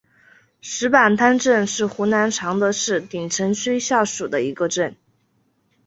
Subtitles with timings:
[0.61, 4.95] 石板滩镇是湖南常德市鼎城区下属的一个镇。